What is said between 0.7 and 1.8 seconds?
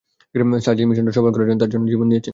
এই মিশনটা সফল করার জন্য তার